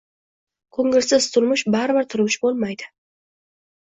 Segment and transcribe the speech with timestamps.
[0.77, 2.89] Ko‘ngilsiz turmush baribir turmush bo‘lmaydi